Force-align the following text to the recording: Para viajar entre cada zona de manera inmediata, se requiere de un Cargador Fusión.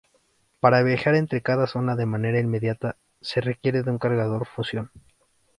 Para 0.59 0.81
viajar 0.81 1.13
entre 1.13 1.43
cada 1.43 1.67
zona 1.67 1.95
de 1.95 2.07
manera 2.07 2.39
inmediata, 2.39 2.97
se 3.21 3.39
requiere 3.39 3.83
de 3.83 3.91
un 3.91 3.99
Cargador 3.99 4.47
Fusión. 4.47 4.89